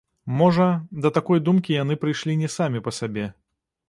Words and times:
Можа, 0.37 0.69
да 1.03 1.11
такой 1.17 1.41
думкі 1.49 1.77
яны 1.83 1.97
прыйшлі 2.05 2.39
не 2.41 2.49
самі 2.55 2.81
па 2.89 2.95
сабе. 3.01 3.27